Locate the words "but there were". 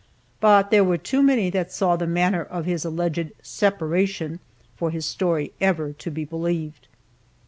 0.39-0.97